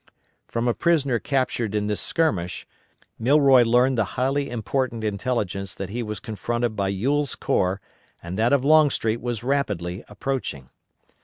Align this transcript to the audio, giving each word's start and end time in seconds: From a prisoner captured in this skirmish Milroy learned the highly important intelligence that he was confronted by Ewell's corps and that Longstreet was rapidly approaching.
From 0.47 0.67
a 0.67 0.73
prisoner 0.73 1.19
captured 1.19 1.75
in 1.75 1.85
this 1.85 2.01
skirmish 2.01 2.65
Milroy 3.19 3.61
learned 3.63 3.99
the 3.99 4.03
highly 4.17 4.49
important 4.49 5.03
intelligence 5.03 5.75
that 5.75 5.91
he 5.91 6.01
was 6.01 6.19
confronted 6.19 6.75
by 6.75 6.87
Ewell's 6.87 7.35
corps 7.35 7.79
and 8.19 8.35
that 8.35 8.49
Longstreet 8.61 9.21
was 9.21 9.43
rapidly 9.43 10.03
approaching. 10.09 10.71